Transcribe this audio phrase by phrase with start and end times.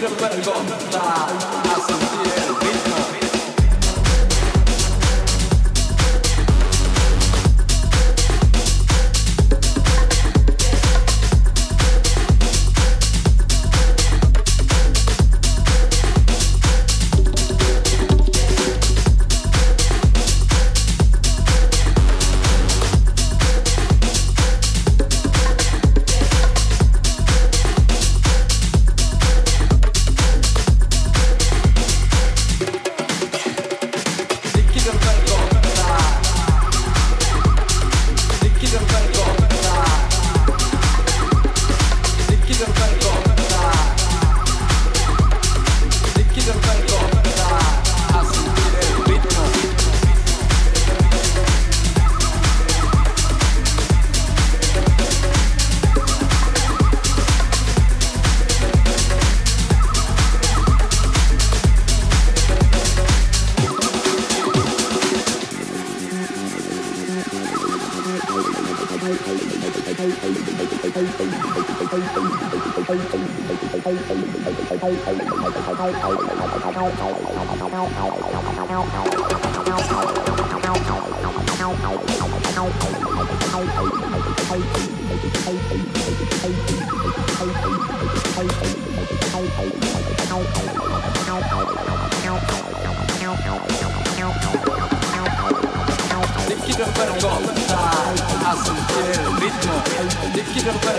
[0.00, 1.29] 이름을 걷다.
[69.10, 69.16] Hey,
[85.44, 85.89] hey, hey.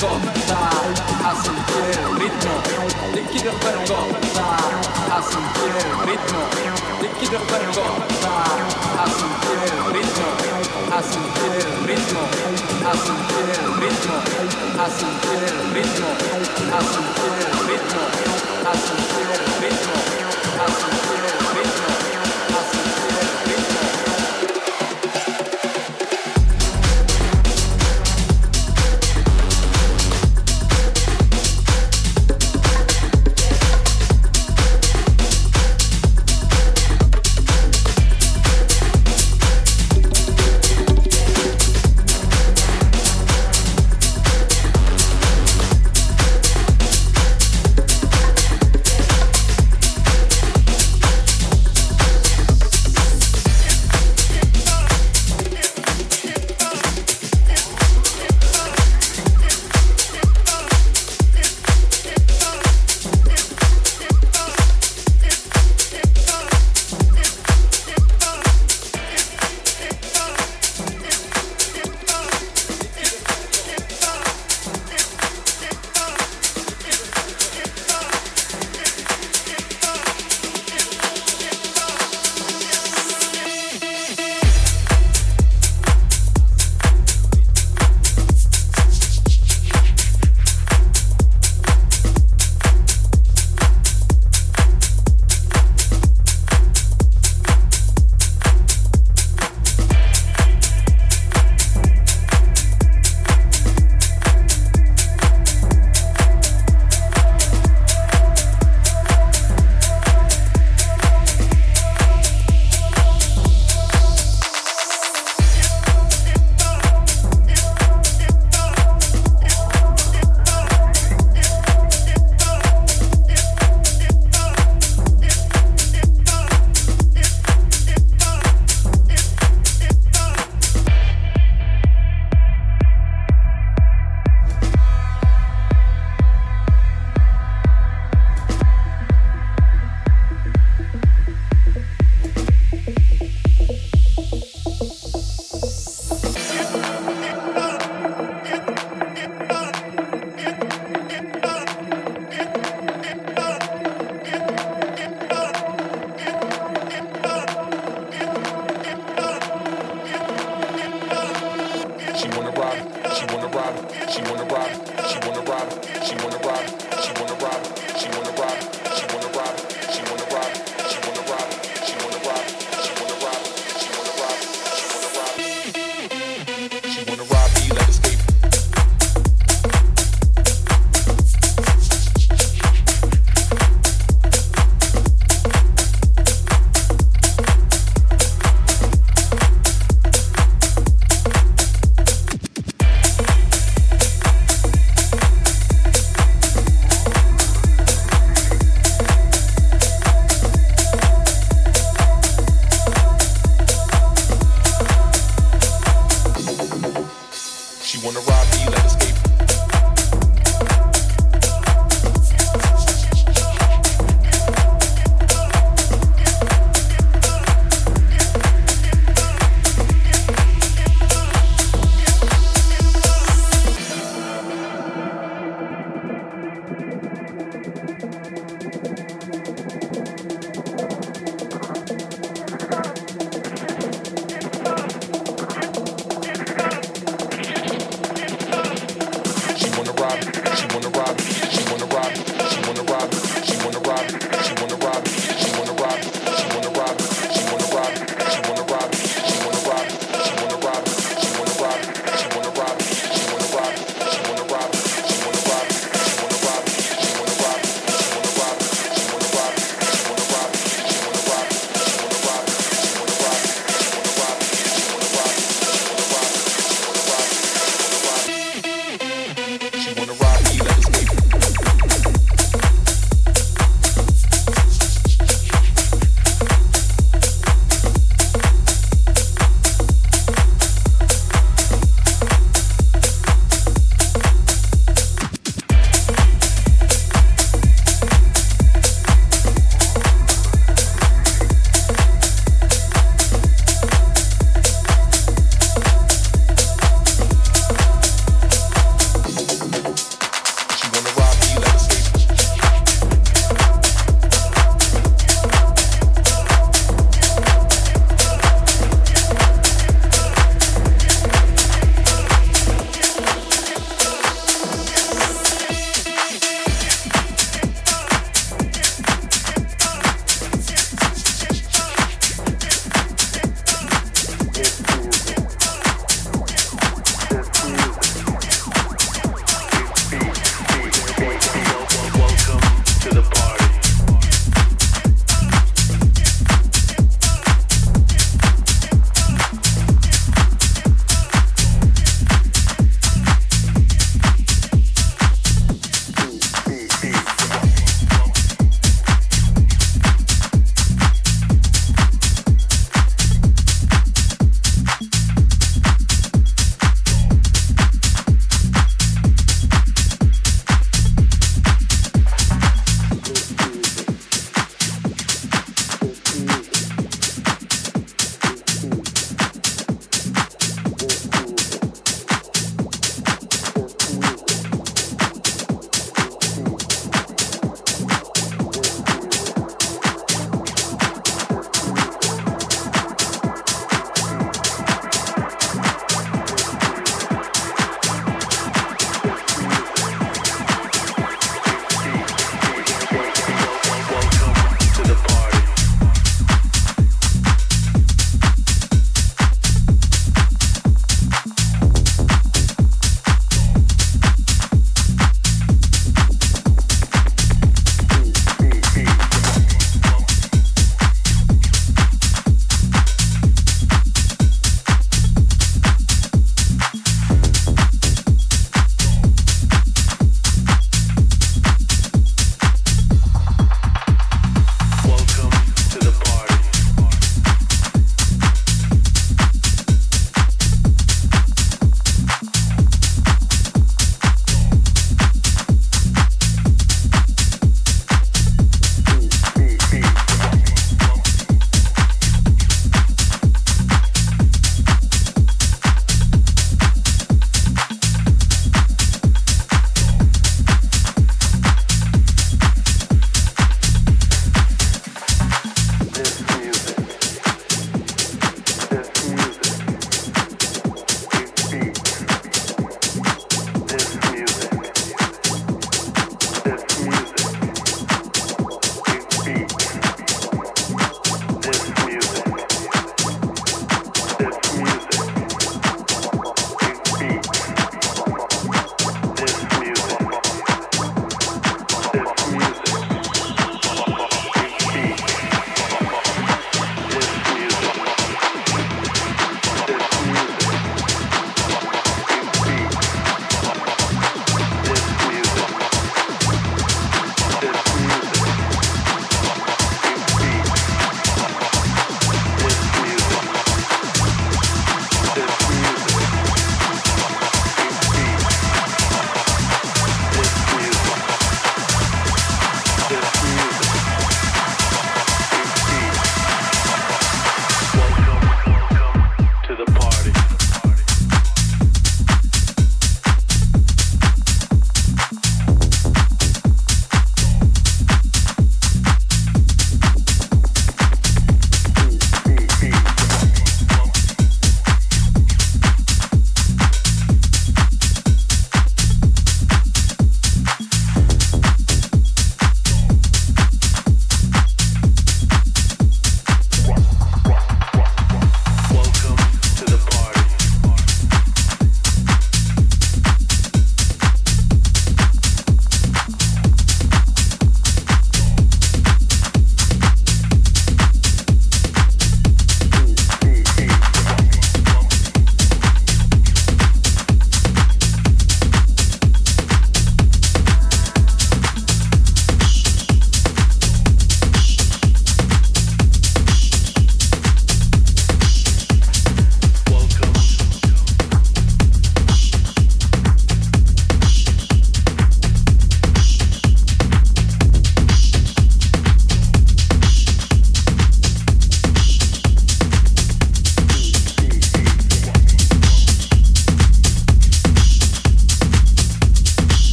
[0.00, 0.70] gota
[1.24, 2.54] a sentir el ritmo.
[3.14, 4.48] Te quiero ver gota
[6.06, 6.42] ritmo.
[7.00, 8.34] Te quiero ver gota
[9.92, 10.28] ritmo.
[10.90, 11.00] A
[11.86, 12.22] ritmo.
[12.82, 12.92] A
[13.82, 14.16] ritmo.
[14.78, 14.88] A
[15.72, 16.08] ritmo.
[16.12, 16.80] A
[17.62, 18.02] ritmo.
[18.62, 18.74] A
[19.60, 19.94] ritmo.
[20.58, 21.01] A ritmo.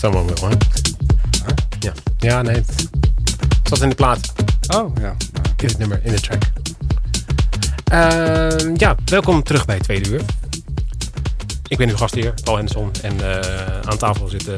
[0.00, 0.56] Someone will, hè?
[1.80, 1.92] Ja.
[2.18, 2.54] Ja, nee.
[2.54, 4.32] Het zat in de plaat.
[4.74, 5.16] Oh, ja.
[5.56, 6.42] In het nummer, in de track.
[7.84, 10.20] Ehm, ja, welkom terug bij Tweede Uur.
[11.68, 12.90] Ik ben uw gastheer, Paul Henderson.
[13.02, 14.54] En eh, aan tafel zit uh,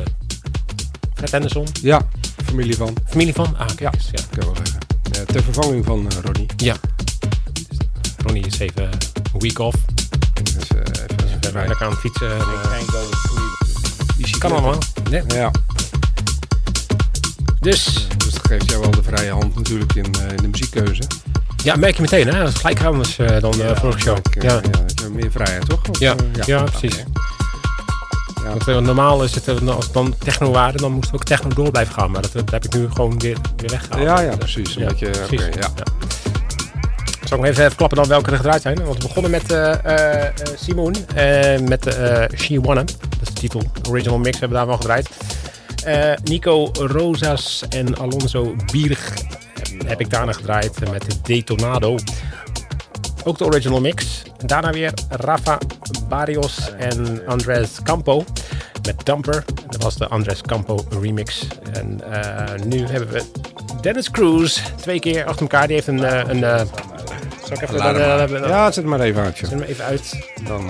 [1.15, 1.67] Fred Henderson.
[1.83, 2.01] Ja,
[2.45, 2.97] familie van.
[3.09, 3.57] Familie van?
[3.59, 4.23] Ah, kijk eens, ja.
[4.31, 4.79] Kan ik wel zeggen.
[5.13, 6.47] Ja, ter vervanging van uh, Ronnie.
[6.57, 6.77] Ja.
[8.25, 8.85] Ronnie is even
[9.33, 9.77] een week off.
[10.43, 12.31] Dus, uh, even, Even lekker aan het fietsen.
[12.31, 14.17] en, I eh, can't go to sleep.
[14.17, 14.79] die ziet kan allemaal.
[15.13, 15.23] Nee.
[15.41, 15.51] Ja,
[17.61, 21.03] Dus, dus dat geeft jou wel de vrije hand natuurlijk in, eh, in de muziekkeuze.
[21.65, 22.39] ja, merk je meteen, hè?
[22.39, 24.17] Dat is gelijk anders eh, dan de vorige show.
[24.17, 24.61] Ik, eh, Ja.
[25.03, 25.09] ja.
[25.13, 25.81] meer vrijheid, toch?
[25.91, 26.97] Of, Ja, eh, ja, precies.
[26.97, 28.49] Ja.
[28.49, 31.49] Want, eh, normaal is het, eh, als het dan techno waren, dan moest ook techno
[31.55, 32.11] door blijven gaan.
[32.11, 34.03] Maar dat, dat heb ik nu gewoon weer, weer weggehaald.
[34.03, 34.75] Ja, ja, precies.
[34.75, 35.47] Ja, Omdat je, precies.
[35.47, 35.69] oké, ja.
[37.25, 38.85] Zal ik nog even, klappen dan welke er gedraaid zijn?
[38.85, 42.85] Want we begonnen met eh eh, eh, Simon, eh, met eh She Wanna.
[43.49, 43.63] Titel.
[43.89, 45.09] Original mix hebben we daarvan gedraaid.
[45.85, 49.13] Eh, Nico Rosas en Alonso Bierg
[49.87, 51.97] heb ik daarna gedraaid met de Detonado.
[53.25, 54.23] Ook de original mix.
[54.47, 55.59] Daarna weer Rafa
[56.09, 58.25] Barrios en Andres Campo
[58.87, 59.45] met Dumper.
[59.71, 61.47] Dat was de Andres Campo remix.
[61.73, 63.23] En eh, nu hebben we
[63.81, 65.67] Dennis Cruz twee keer achter elkaar.
[65.67, 66.05] Die heeft een...
[66.05, 66.69] eh, een
[67.45, 67.81] zal ik even...
[68.43, 69.39] Eh, Ja, zet maar even uit.
[69.39, 69.49] joh.
[69.51, 70.27] Zet hem even uit.
[70.47, 70.65] Dan,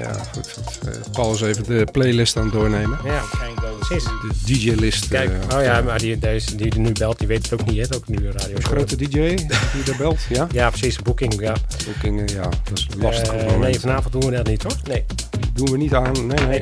[0.00, 0.47] ja, goed.
[0.92, 2.98] Eh, Paul is even de playlist aan het doornemen.
[3.04, 3.20] Ja,
[3.60, 4.04] to precies.
[4.04, 5.08] De DJ-list.
[5.08, 7.66] Kijk, eh, oh ja, maar die, deze, die er nu belt, die weet het ook
[7.70, 7.80] niet.
[7.80, 8.56] Het ook nu een radio.
[8.56, 10.46] Een grote DJ die daar belt, ja?
[10.52, 10.98] Ja, precies.
[11.02, 11.54] Booking, ja.
[11.84, 13.32] Boekingen, ja, dat is lastig.
[13.32, 14.76] Eh, nee, vanavond doen we dat niet, hoor.
[14.88, 15.04] Nee.
[15.52, 16.26] doen we niet aan.
[16.26, 16.60] Nee, nee.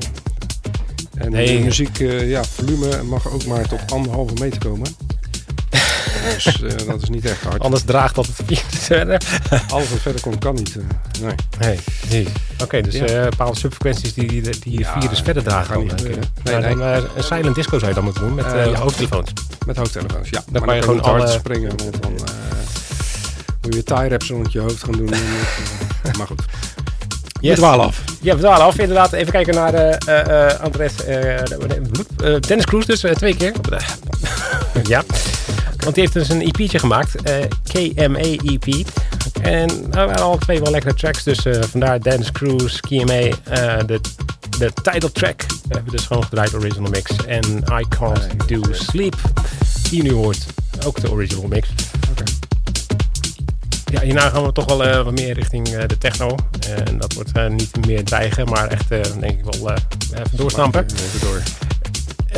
[1.17, 1.59] En Nee.
[1.59, 4.87] de muziek, eh, ja, volume mag ook maar tot anderhalve meter komen.
[6.35, 7.62] Dus eh, dat is niet echt hard.
[7.62, 9.21] Anders draagt dat het virus verder.
[9.73, 10.77] Alles wat verder komt kan niet.
[10.77, 10.83] eh,
[11.21, 11.35] nee.
[11.59, 11.79] Nee,
[12.11, 12.29] nee.
[12.62, 13.05] Oké, dus Ja.
[13.07, 15.79] eh, bepaalde subfrequenties die, die, die Ja, virus verder dragen.
[15.83, 16.03] niet eh,
[16.43, 16.77] Nee, nou, nee.
[17.01, 18.75] dan, een silent disco zou je dan moeten doen met ja.
[18.75, 19.31] hoofdtelefoons.
[19.67, 20.43] Met hoofdtelefoons, ja.
[20.51, 21.69] Dan maar kan je gewoon kan je hard alle- springen.
[21.77, 22.12] Want dan
[23.61, 25.11] moet je tie raps rond je hoofd gaan doen.
[26.19, 26.43] maar goed.
[27.41, 27.55] Yes.
[27.55, 28.03] We dwalen af.
[28.21, 28.79] Ja, we dwalen af.
[28.79, 29.99] Inderdaad, even kijken naar
[30.61, 30.93] Andres.
[32.41, 33.53] Dennis Cruz dus, twee keer.
[34.83, 35.03] ja.
[35.87, 37.14] Want die heeft dus een EP'tje gemaakt.
[37.22, 38.87] eh, KMA EP.
[39.40, 41.22] En nou, waren alle twee wel lekkere tracks.
[41.22, 43.12] Dus eh, vandaar Dennis Cruz, KMA.
[43.12, 43.31] eh,
[43.87, 44.01] de,
[44.59, 45.42] de title track.
[45.46, 47.11] We hebben dus gewoon gedraaid, original mix.
[47.27, 49.16] En I Can't Do Sleep.
[49.90, 50.46] Die je nu hoort.
[50.87, 51.68] Ook de original mix.
[53.90, 56.35] Ja, hierna gaan we toch wel wat meer richting de techno.
[56.68, 58.88] En dat wordt niet meer dreigen, maar echt,
[59.20, 59.70] denk ik wel,
[60.14, 60.85] even doorstampen.
[60.85, 61.42] Even door.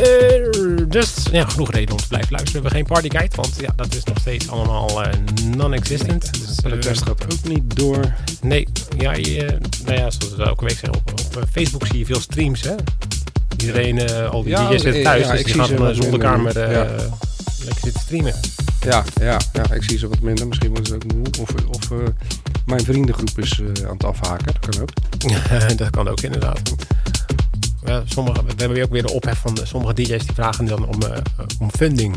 [0.03, 2.63] Eh, dus ja, genoeg reden om te blijven luisteren.
[2.63, 5.13] We hebben geen partykite, want ja, dat is nog steeds allemaal eh,
[5.57, 6.31] non-existent.
[6.33, 8.15] Dus, De test gaat ook niet door.
[8.43, 11.99] nee, ja, je, eh, nou ja, zoals we elke week zeggen, op, op Facebook zie
[11.99, 12.75] je veel streams, hè?
[13.61, 16.85] Iedereen, al die Ja, DJ's zitten thuis, ja, dus ik die zie gaan eh, Ja.
[17.65, 18.35] lekker zitten streamen.
[18.85, 20.47] Ja, ja, ja, ik zie ze wat minder.
[20.47, 21.25] Misschien worden ze ook moe.
[21.41, 21.99] Of, of
[22.67, 24.47] mijn vriendengroep is aan het afhaken.
[24.47, 24.91] Dat kan ook.
[25.79, 26.75] dat kan ook inderdaad.
[27.87, 30.87] Ja, sommige, we hebben weer ook weer de ophef van sommige DJ's die vragen dan
[30.87, 31.19] om, eh,
[31.59, 32.17] om funding.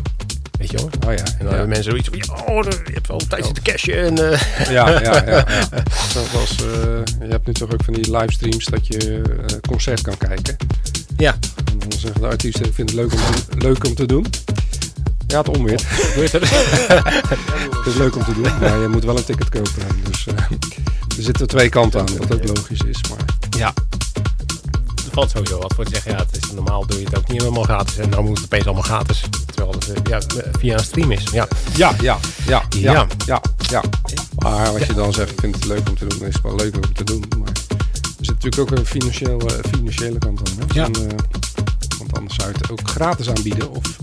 [0.59, 0.89] Weet je hoor.
[1.07, 1.17] Oh ja.
[1.17, 1.49] En dan ja.
[1.49, 4.03] hebben mensen zoiets van, oh, je hebt wel tijd zitten cashen.
[4.03, 5.25] En, eh, Ja, ja, ja.
[5.25, 5.45] ja.
[6.31, 6.55] Zoals,
[7.19, 9.21] je hebt nu toch ook van die livestreams dat je
[9.67, 10.55] concert kan kijken.
[11.17, 13.19] ja, En dan zeggen de artiesten, ik vind het leuk om
[13.57, 14.25] leuk om te doen.
[15.27, 15.81] Ja, het onweer.
[16.15, 16.31] het?
[17.81, 19.71] Het is leuk om te doen, maar je moet wel een ticket kopen.
[20.09, 20.25] Dus
[21.17, 23.01] er zitten twee kanten aan, wat ook logisch is.
[23.09, 23.25] Maar
[23.57, 23.73] ja.
[25.11, 26.11] Er valt sowieso wat voor te zeggen.
[26.11, 27.97] Ja, het is, normaal doe je het ook niet helemaal gratis.
[27.97, 29.23] En dan moet het opeens allemaal gratis.
[29.45, 30.21] Terwijl het eh, ja,
[30.59, 31.23] via een stream is.
[31.31, 32.91] Ja, ja, ja, ja, Ja.
[32.91, 33.81] ja, ja, ja.
[34.37, 36.55] Maar als je dan zegt, ik vind het leuk om te doen, is het wel
[36.55, 37.23] leuk om te doen.
[37.37, 40.55] Maar er zit natuurlijk ook een financiële, financiële kant aan.
[40.57, 40.79] Hè?
[40.79, 40.85] Ja.
[40.85, 41.17] Eh,
[41.97, 43.71] want anders zou je het ook gratis aanbieden.
[43.71, 43.97] Of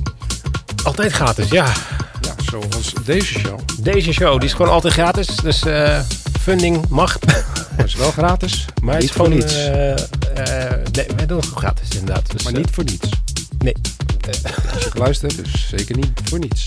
[0.84, 1.72] altijd gratis, ja.
[2.50, 3.58] Zoals deze show.
[3.80, 5.26] Deze show, die is gewoon altijd gratis.
[5.26, 6.00] Dus eh,
[6.40, 7.18] funding mag.
[7.76, 9.38] Het is wel gratis, maar niet is voor gewoon...
[9.38, 9.54] niets.
[9.54, 9.98] eh, eh,
[10.92, 12.30] nee, wij doen het gewoon gratis inderdaad.
[12.30, 13.08] Dus, maar eh, niet voor niets.
[13.58, 13.74] nee.
[14.74, 16.64] Als je geluisterd hebt, dus zeker niet voor niets.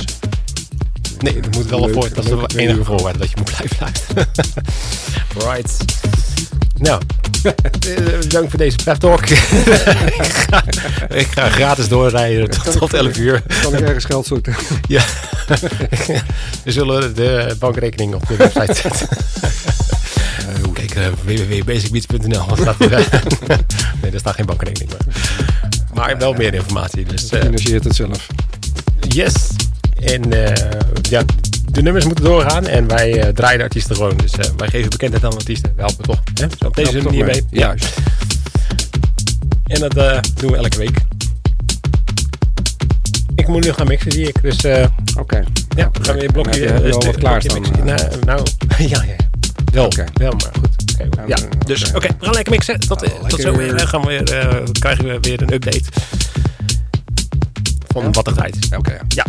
[1.19, 3.51] Nee, er moet wel een Leuk- voor, dat is twee enige voorwaarde dat je moet
[3.55, 4.27] blijven luisteren.
[5.53, 5.77] right.
[6.81, 7.01] Nou,
[7.43, 9.25] eh, bedankt voor deze pep talk.
[9.25, 9.37] ik,
[10.49, 10.63] ga,
[11.09, 13.43] ik ga gratis doorrijden tot, tot 11 uur.
[13.61, 14.55] Kan ik ergens geld zoeken?
[14.87, 15.03] Ja.
[16.63, 19.07] We zullen de bankrekening op de website zetten.
[20.65, 22.45] Uh, Kijk, uh, www.basicbeats.nl.
[22.55, 22.89] staat er,
[24.01, 24.91] nee, er staat geen bankrekening.
[24.93, 25.15] Maar,
[25.93, 27.05] maar wel meer informatie.
[27.05, 28.27] Dus, uh, financiert het zelf.
[29.07, 29.33] Yes.
[29.99, 30.21] En
[31.09, 31.23] ja,
[31.71, 34.17] de nummers moeten doorgaan en wij draaien de artiesten gewoon.
[34.17, 35.73] Dus wij geven bekendheid aan de artiesten.
[35.75, 36.21] We helpen toch.
[36.33, 36.47] Hè?
[36.59, 37.43] Zo op deze manier mee.
[37.49, 37.59] Ja.
[37.59, 37.97] Juist.
[39.63, 39.93] En dat
[40.35, 40.97] doen we elke week.
[43.35, 44.41] Ik moet nu gaan mixen, zie ik.
[44.41, 44.89] Dus oké.
[45.19, 45.43] Okay.
[45.75, 46.73] Ja, we gaan weer blokje.
[46.73, 47.61] Al wat klaarstaan?
[47.83, 49.15] Nou, nou, ja, ja.
[49.71, 50.07] Wel, okay.
[50.13, 50.69] wel, maar goed.
[51.01, 52.79] Okay, ja, dus oké, we gaan lekker mixen.
[52.79, 53.79] Tot, oh, tot zo weer.
[53.79, 55.83] gaan we weer, krijgen we weer een update
[57.87, 58.09] van ja?
[58.09, 58.77] wat er tijd is.
[58.77, 58.99] Oké.
[59.07, 59.25] Ja.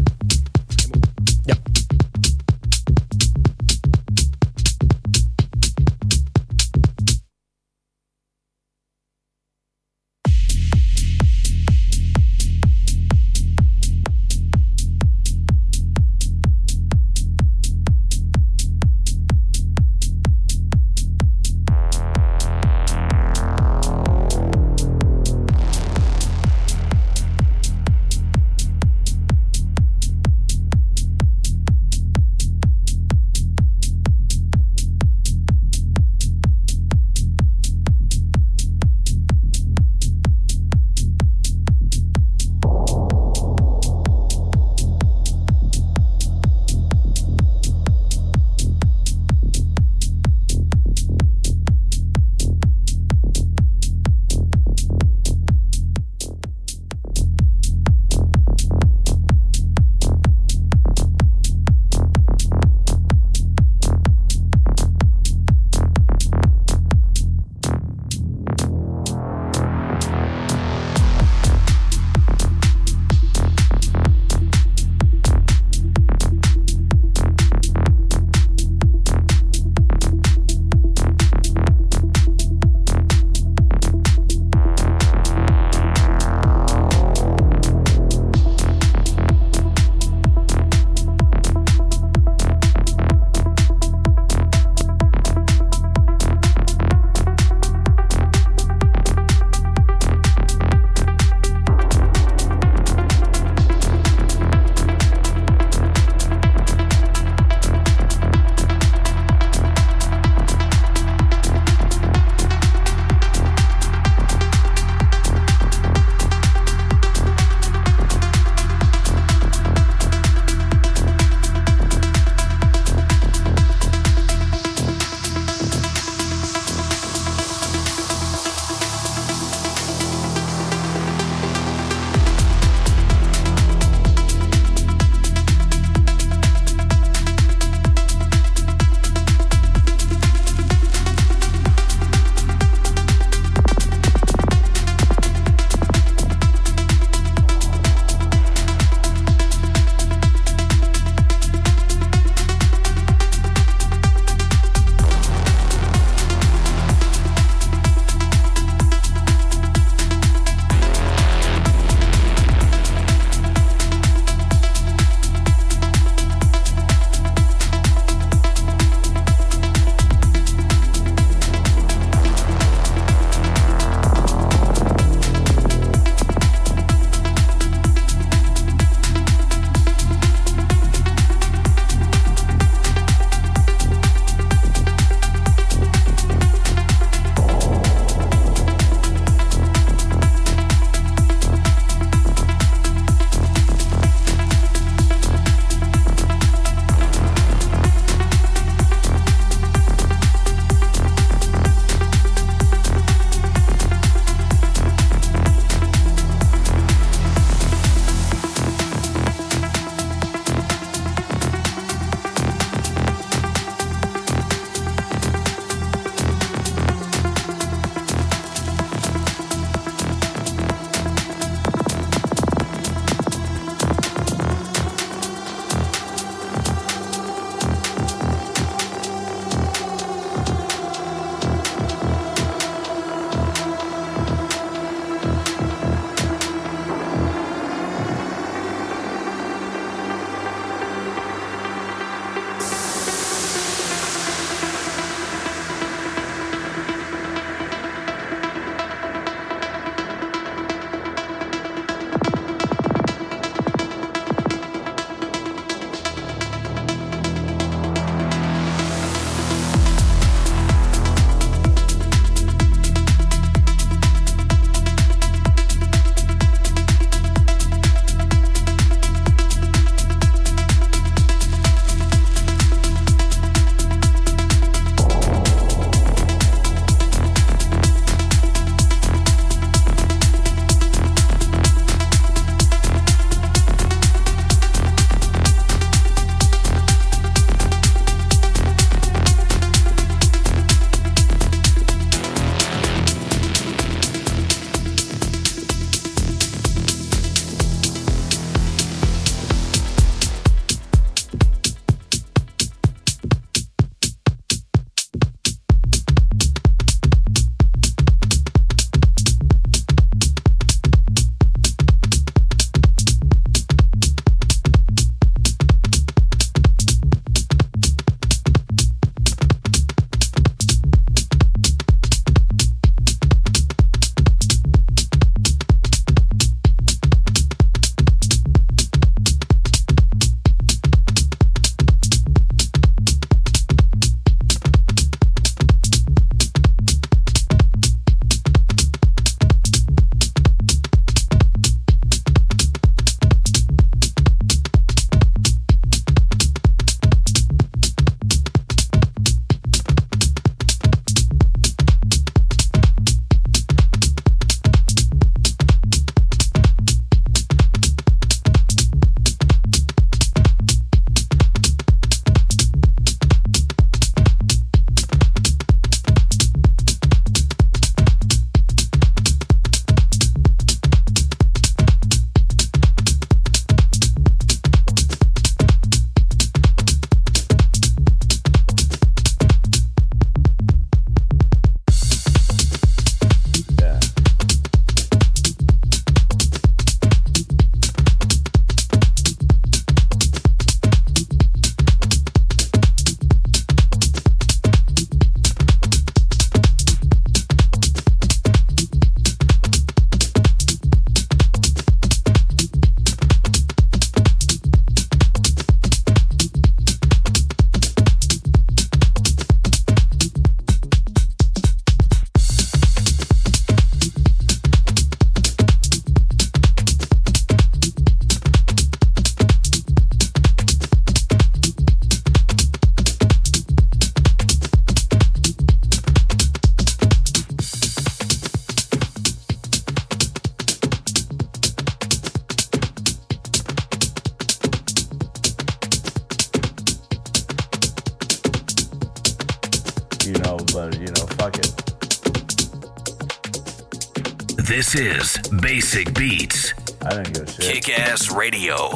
[444.92, 446.74] This is Basic Beats.
[447.00, 447.82] I don't give a shit.
[447.82, 448.90] Kick Ass Radio.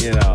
[0.00, 0.29] you know.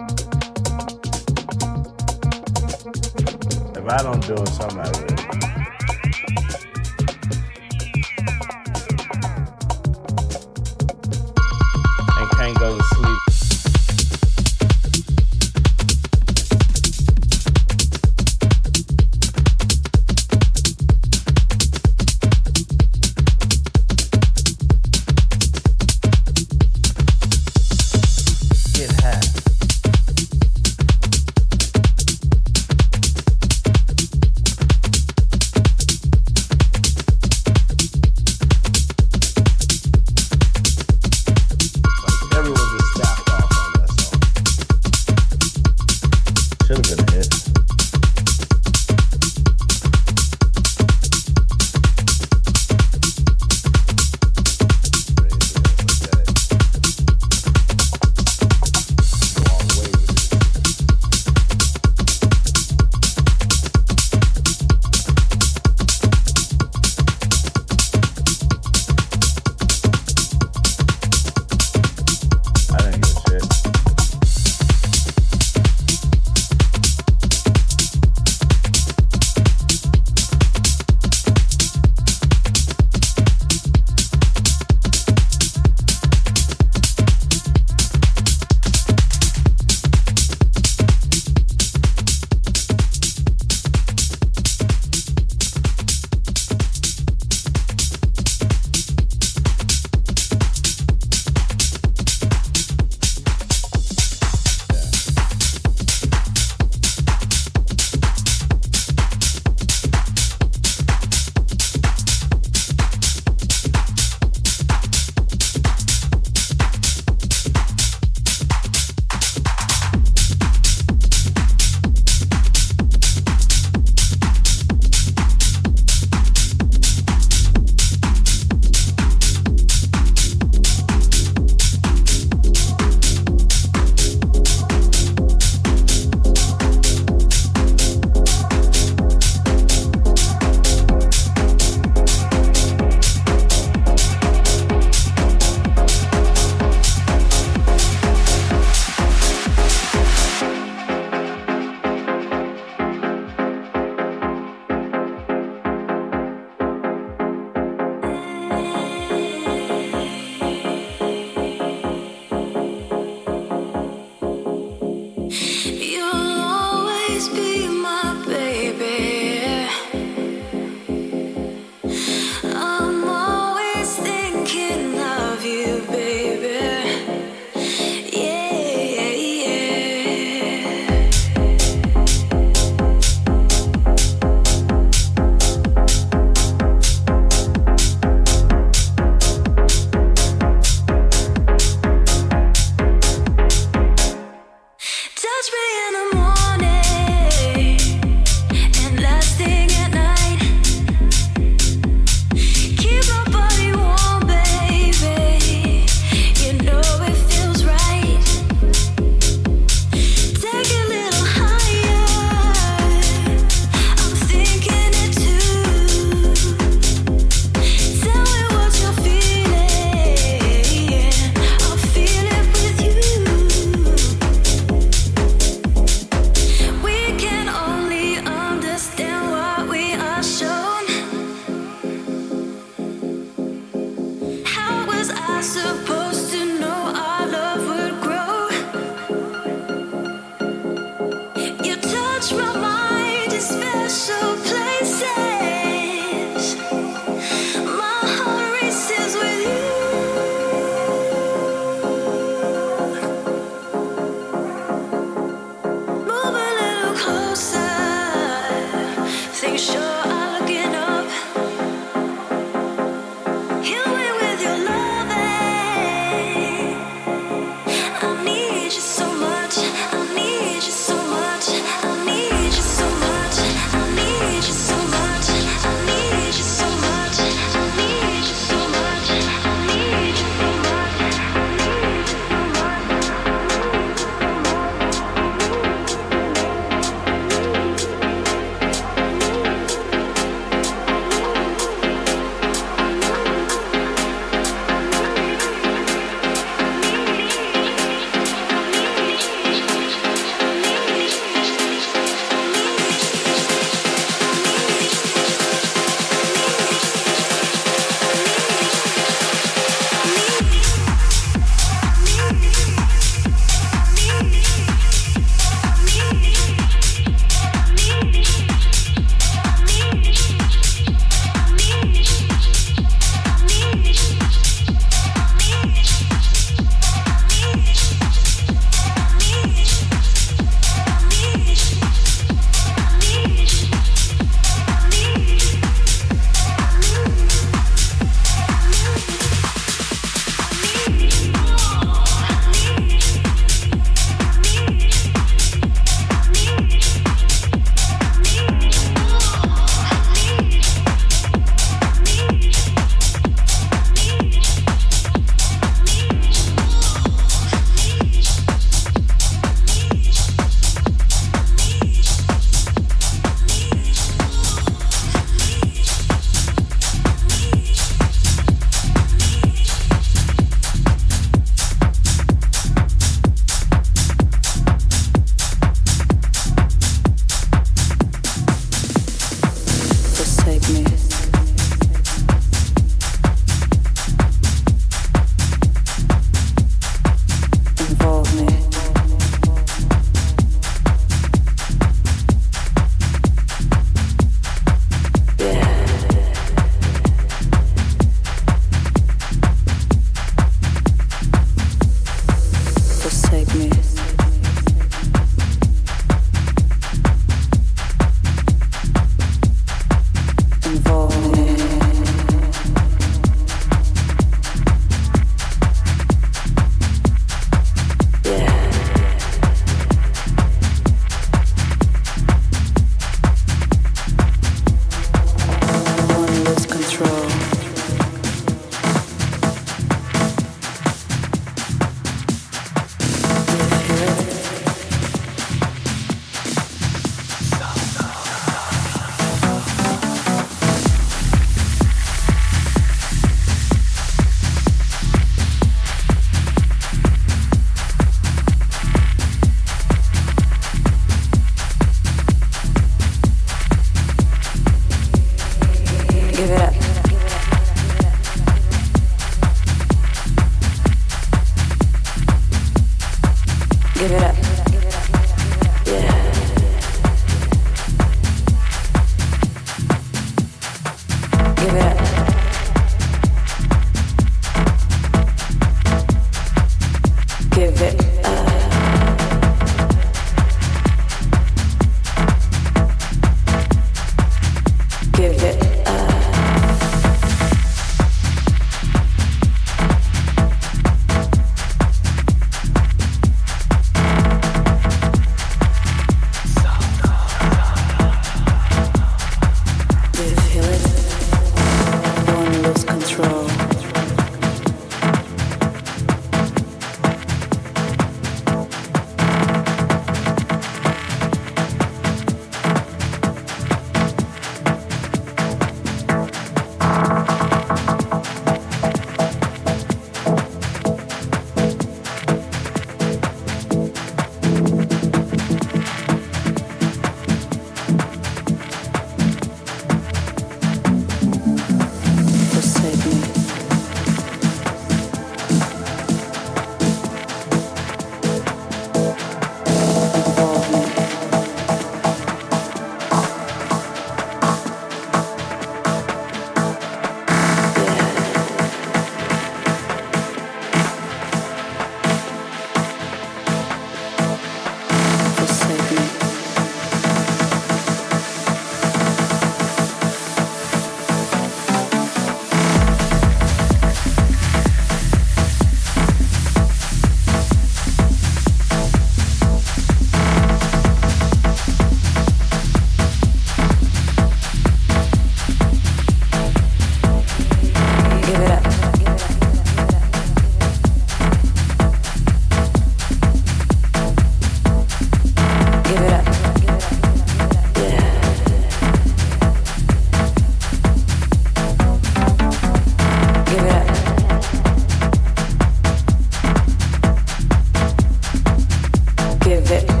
[599.71, 600.00] it.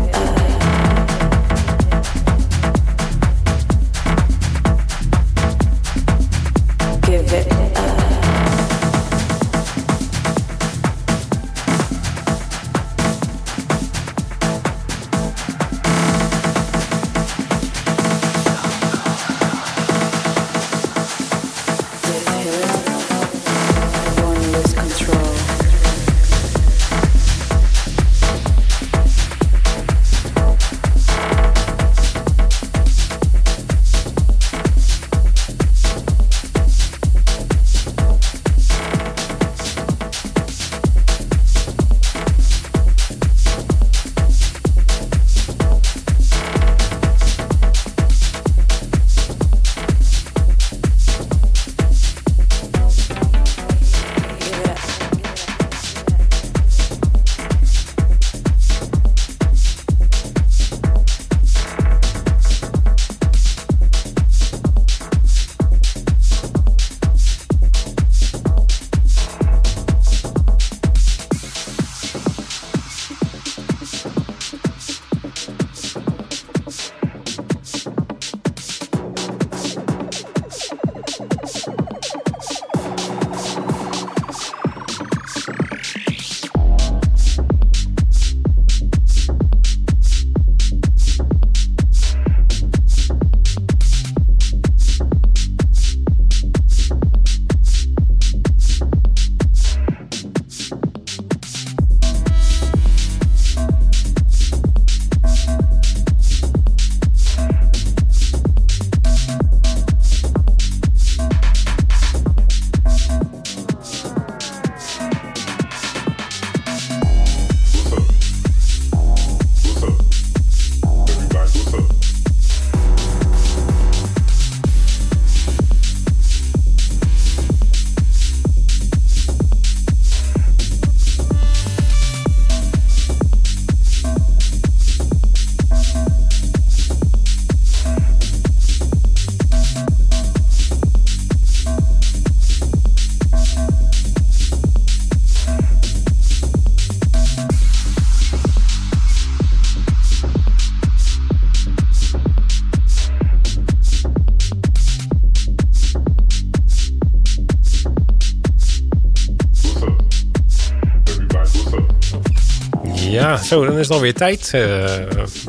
[163.31, 164.49] Ja, zo, dan is het alweer tijd.
[164.53, 164.83] eh,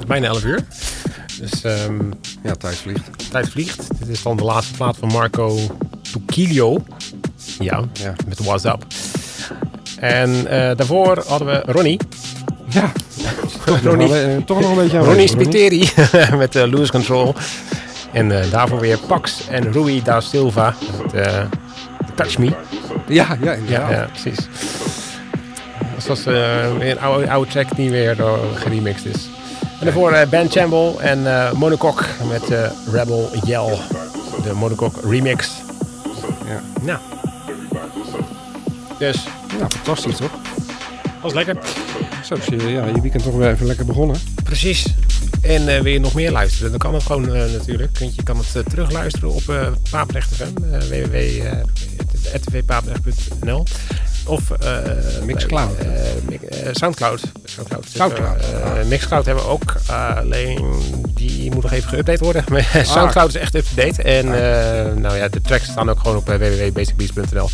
[0.07, 0.65] bijna 11 uur.
[1.41, 1.99] Dus ehm,
[2.43, 3.31] Ja, tijd vliegt.
[3.31, 3.87] tijd vliegt.
[3.99, 5.59] Dit is dan de laatste plaat van Marco
[6.27, 6.85] Tucilio.
[7.59, 8.13] Ja, Ja.
[8.29, 8.85] met What's Up.
[9.99, 12.01] En eh, daarvoor hadden we Ronnie.
[12.69, 12.93] Ja.
[13.65, 15.89] Toch, nog, Ronnie, wel, eh, toch nog een beetje aan Ronnie Spiteri
[16.39, 17.35] met eh, Lose Control.
[18.13, 21.43] En eh, daarvoor weer Pax en Rui da Silva met eh,
[22.15, 22.47] Touch Me.
[22.47, 22.55] Ja,
[23.07, 23.91] ja, Ja, inderdaad.
[23.91, 24.47] ja precies.
[26.07, 29.29] Dus dat is eh, weer een oude, oude track die weer door geremixed is.
[29.79, 33.79] En daarvoor eh, Ben Chamble en eh Monocoque met eh, Rebel Yell.
[34.43, 35.51] De Monocoque remix.
[36.47, 36.63] Ja.
[36.81, 36.99] Nou.
[38.99, 39.25] Dus,
[39.59, 40.31] Ja, fantastisch toch?
[41.23, 41.57] was lekker.
[42.25, 44.17] Zo is je, ja, je weekend toch weer even lekker begonnen.
[44.45, 44.95] Precies.
[45.43, 46.71] En eh, wil je nog meer luisteren?
[46.71, 47.99] Dan kan het gewoon eh, natuurlijk.
[47.99, 49.67] Want je kan het eh, terugluisteren op uh,
[50.31, 50.65] FM.
[50.65, 53.65] Uh, www.rtvpapendrecht.nl
[54.27, 54.79] Of uh,
[55.25, 55.71] Mixcloud.
[56.29, 57.21] Mi- uh, Soundcloud.
[57.45, 57.87] Soundcloud.
[57.95, 58.37] Soundcloud.
[58.89, 59.75] Mixcloud hebben we ook.
[60.17, 60.83] alleen
[61.15, 62.45] die moet nog even geüpdate worden.
[62.49, 64.03] Maar Soundcloud is echt up-to-date.
[64.03, 64.33] En uh,
[65.03, 67.51] nou ja, de tracks staan ook gewoon op www.basicbeats.nl.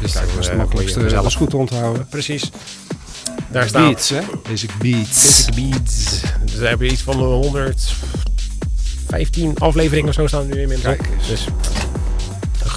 [0.00, 1.00] Dus Kijk, dat is het makkelijkste.
[1.00, 2.06] je Alles goed te onthouden.
[2.08, 2.50] Precies.
[3.50, 4.20] Daar staan Beats, hè?
[4.48, 5.44] Basic Beats.
[5.46, 6.20] Basic Beats.
[6.44, 10.96] Dus we hebben iets van 115 afleveringen of zo staan er nu inmiddels.
[10.96, 11.28] Kijk eens.
[11.28, 11.46] Dus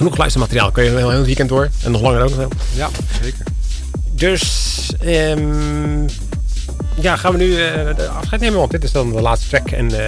[0.01, 0.71] genoeg luistermateriaal.
[0.71, 1.69] Kun je heel heel weekend door.
[1.83, 2.51] En nog langer ook nog wel.
[2.75, 2.89] Ja,
[3.21, 3.45] zeker.
[4.11, 6.07] Dus ehm,
[6.99, 8.59] ja, gaan we nu eh, de afscheid nemen.
[8.59, 9.67] Want dit is dan de laatste track.
[9.71, 9.99] En, uh,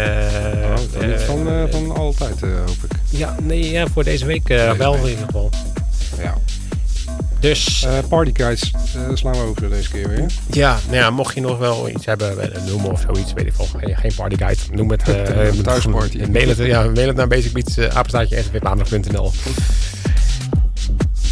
[0.96, 2.92] Oh, niet van, van altijd, hoop ik.
[3.10, 5.04] Ja, nee, ja, voor deze week Deze wel week.
[5.04, 5.50] in ieder geval.
[6.18, 6.38] Ja.
[7.44, 10.26] Dus Uh, party guides uh, slaan we over deze keer weer.
[10.52, 13.54] ja, nou ja, mocht je nog wel iets hebben, eh, noemen of zoiets, weet ik
[13.56, 13.68] veel.
[13.80, 14.60] Geen, geen party guide.
[14.72, 15.02] Noem het.
[15.14, 16.22] Uh, Thuisparty.
[16.32, 19.32] Mail het, ja, mail het naar basicbeats, apenstaatje, rtvpamelig.nl.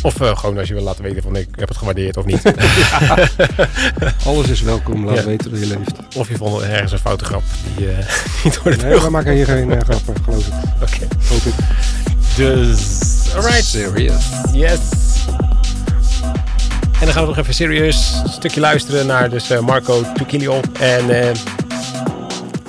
[0.01, 2.41] Of uh, gewoon als je wil laten weten van ik heb het gewaardeerd of niet.
[4.25, 5.23] Alles is welkom, laat Ja.
[5.23, 5.91] weten dat je leeft.
[6.15, 7.43] of je vond ergens een foute grap
[7.77, 7.97] die uh,
[8.43, 10.53] niet door de Nee, we maken hier geen uh, grappen, geloof ik.
[10.81, 11.07] Oké.
[11.29, 11.53] Hoop ik.
[12.35, 12.79] Dus,
[13.35, 13.63] alright.
[13.63, 14.23] Serious.
[14.53, 14.79] Yes.
[17.01, 20.59] En dan gaan we nog even serieus een stukje luisteren naar dus uh, Marco Tucilio.
[20.79, 21.25] En uh,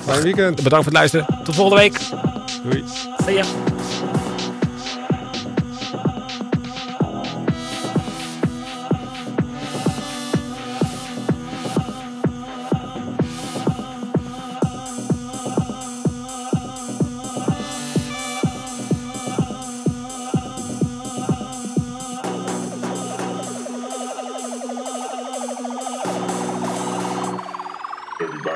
[0.05, 0.55] Fijn weekend.
[0.63, 1.25] bedankt voor het luisteren.
[1.43, 1.99] Tot volgende week.
[2.63, 2.83] Doei.
[3.25, 3.43] See ya.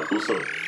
[0.09, 0.66] Russo.